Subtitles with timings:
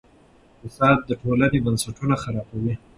[0.61, 2.73] فساد د ټولنې بنسټونه خرابوي.